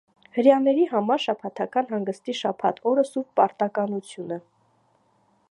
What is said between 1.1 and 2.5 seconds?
շաբաթական հանգստի